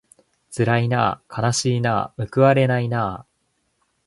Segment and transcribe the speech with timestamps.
[0.49, 3.25] つらいなあかなしいなあむくわれないなあ